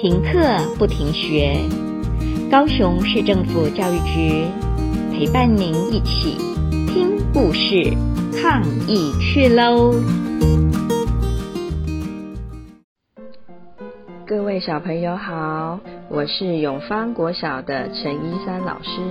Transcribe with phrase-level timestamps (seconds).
[0.00, 0.38] 停课
[0.78, 1.58] 不停学，
[2.50, 4.46] 高雄市政府教育局
[5.12, 6.38] 陪伴您一起
[6.86, 7.92] 听故事、
[8.40, 9.92] 抗疫去喽！
[14.26, 15.78] 各位小朋友好，
[16.08, 19.02] 我是永芳国小的陈一山老师。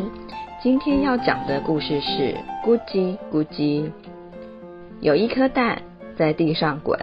[0.64, 2.36] 今天要讲的故事是
[2.66, 3.92] 咕叽咕叽。
[5.02, 5.84] 有一颗蛋
[6.18, 7.00] 在地上滚，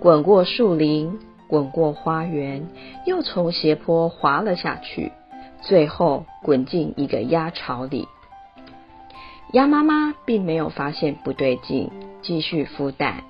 [0.00, 1.18] 滚过树林，
[1.52, 2.66] 滚过花园，
[3.04, 5.12] 又从斜坡滑了下去，
[5.60, 8.08] 最后滚进一个鸭巢里。
[9.52, 11.90] 鸭妈妈并没有发现不对劲，
[12.22, 13.24] 继续孵蛋。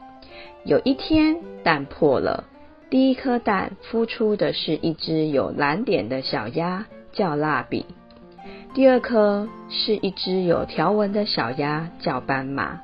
[0.65, 2.45] 有一天，蛋破了，
[2.91, 7.85] 第一颗蛋孵出的是一只有蓝点的小鸭，叫蜡笔。
[8.73, 12.83] 第二颗是一只有条纹的小鸭，叫斑马；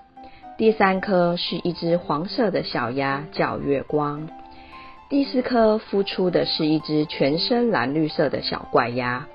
[0.56, 4.26] 第三颗是一只黄色的小鸭，叫月光；
[5.10, 9.26] 第四颗孵出的是一只全身蓝绿色的小怪鸭，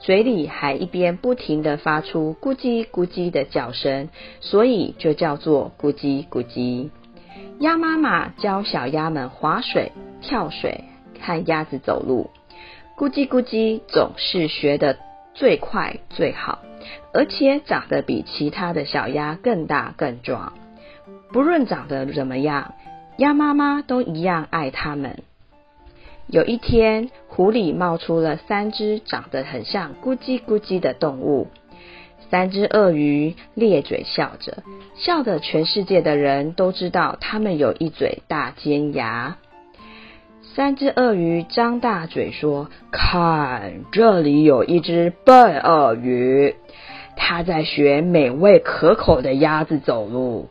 [0.00, 4.08] 嘴里还一边不停地发出咕叽咕叽的叫声，
[4.40, 6.90] 所以就叫做咕叽咕叽。
[7.60, 10.82] 鸭妈妈教小鸭们划水、跳水，
[11.20, 12.30] 看鸭子走路，
[12.98, 14.98] 咕叽咕叽总是学得
[15.34, 16.58] 最快最好，
[17.14, 20.54] 而且长得比其他的小鸭更大更壮。
[21.32, 22.74] 不论长得怎么样，
[23.20, 25.22] 鸭妈妈都一样爱它们。
[26.26, 31.48] 有一天，湖里冒出了三只长得很像咕叽咕叽的动物。
[32.30, 34.62] 三只鳄鱼咧嘴笑着，
[34.94, 39.36] 笑得全世界的人都知道它们有一嘴大尖牙。
[40.54, 46.54] 三只鳄鱼张大嘴说：“看，这里有一只笨鳄鱼，
[47.16, 50.48] 它在学美味可口的鸭子走路。”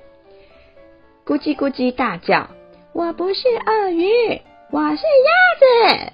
[1.26, 2.50] 咕叽咕叽大叫
[2.94, 6.14] ：“我不是鳄鱼，我是鸭子！”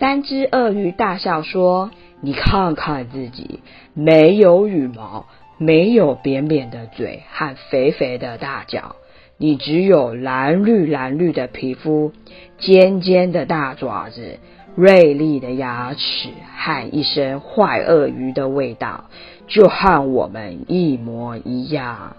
[0.00, 1.90] 三只鳄鱼大笑说
[2.22, 3.60] ：“你看看自己，
[3.94, 5.26] 没有羽毛，
[5.58, 8.96] 没有扁扁的嘴和肥肥的大脚。”
[9.42, 12.12] 你只有蓝绿蓝绿的皮肤，
[12.58, 14.38] 尖尖的大爪子，
[14.74, 16.28] 锐利的牙齿
[16.58, 19.04] 和一身坏鳄鱼的味道，
[19.46, 22.16] 就和我们一模一样。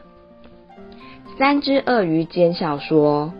[1.41, 3.33] 三只鳄鱼奸笑说：“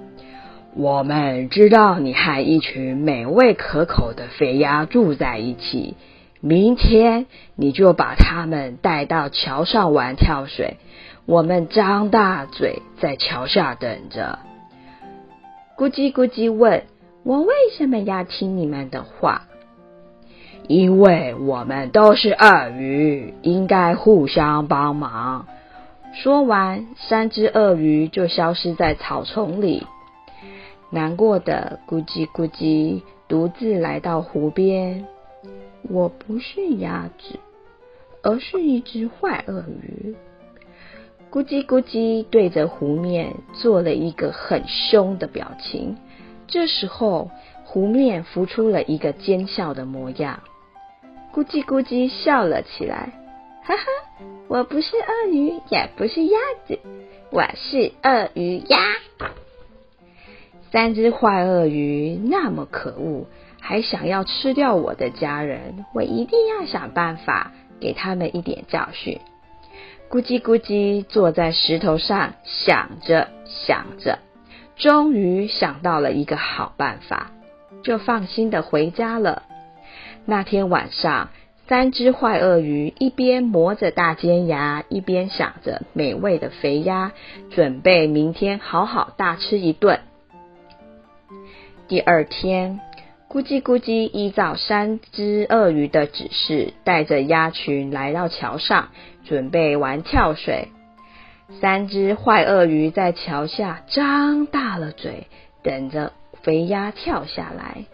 [0.74, 5.96] 我们知道你和一群美味可口的肥鸭住在一起，
[6.40, 10.78] 明天你就把它们带到桥上玩跳水。”
[11.28, 14.40] 我们张大嘴在桥下等着。
[15.78, 16.86] 咕叽咕叽问
[17.22, 19.44] ：“我为什么要听你们的话？”
[20.68, 25.46] 因为我们都是鳄鱼，应该互相帮忙。
[26.14, 29.88] 说完，三只鳄鱼就消失在草丛里。
[30.90, 35.08] 难过的咕叽咕叽独自来到湖边。
[35.90, 37.40] 我不是鸭子，
[38.22, 40.16] 而是一只坏鳄鱼。
[41.32, 45.98] 咕叽咕叽对着湖面做了一个很凶的表情。
[46.46, 47.32] 这时候，
[47.64, 50.42] 湖面浮出了一个奸笑的模样。
[51.34, 53.14] 咕叽咕叽笑了起来，
[53.64, 53.84] 哈哈！
[54.52, 56.78] 我不是鳄鱼，也不是鸭子，
[57.30, 58.80] 我是鳄鱼鸭。
[60.74, 63.28] 三只坏鳄鱼那么可恶，
[63.62, 69.22] 还想要吃掉我的家人，我一定要想办法给他们一点教训。
[70.10, 74.20] 咕叽咕叽坐在石头上，想着想着，
[74.76, 77.32] 终于想到了一个好办法，
[77.84, 79.44] 就放心的回家了。
[80.26, 81.30] 那天晚上，
[81.72, 87.14] 三只坏鳄鱼一边磨着大尖牙，一边想着美味的肥鸭，
[87.50, 90.02] 准备明天好好大吃一顿。
[91.88, 92.82] 第二天，
[93.30, 98.90] 咕叽咕叽依照三只鳄鱼的指示，带着鸭群来到桥上。
[99.24, 100.68] 准备玩跳水，
[101.62, 105.28] 三只坏鳄鱼在桥下张大了嘴，
[105.64, 106.12] 等着
[106.44, 107.86] 肥鸭跳下来。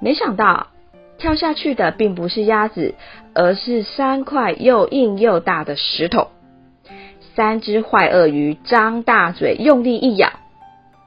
[0.00, 0.66] 没想到
[1.20, 2.94] 跳下去的并不是鸭子，
[3.34, 6.28] 而是三块又硬又大的石头。
[7.36, 10.30] 三只坏鳄鱼张大嘴，用力一咬，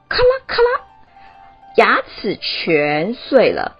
[0.08, 0.80] 咔啦咔啦，
[1.76, 3.76] 牙齿全碎了。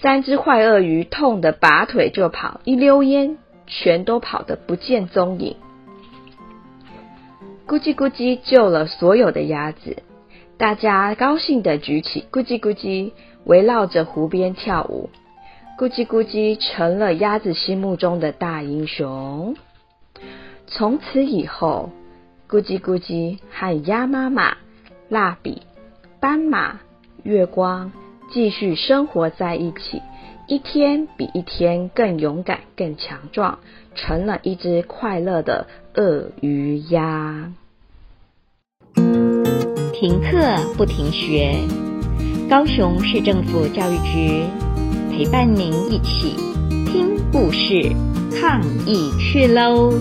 [0.00, 3.38] 三只坏鳄鱼痛得拔腿就跑，一溜烟。
[3.68, 5.56] 全都跑得不见踪影。
[7.66, 10.04] 咕叽咕叽救了所有的鸭子，
[10.56, 13.10] 大家高兴地举起咕叽咕叽，
[13.44, 15.10] 围绕着湖边跳舞。
[15.78, 19.56] 咕叽咕叽成了鸭子心目中的大英雄。
[20.66, 21.90] 从此以后，
[22.48, 24.56] 咕叽咕叽和鸭妈妈、
[25.10, 25.60] 蜡笔、
[26.18, 26.80] 斑马、
[27.24, 27.92] 月光
[28.32, 30.00] 继续生活在一起，
[30.48, 33.58] 一天比一天更勇敢、更强壮，
[33.94, 37.52] 成了一只快乐的鳄鱼鸭。
[39.92, 41.52] 停课不停学，
[42.48, 44.44] 高雄市政府教育局
[45.16, 46.36] 陪伴您一起
[46.92, 47.90] 听故事，
[48.38, 49.94] 抗疫去喽！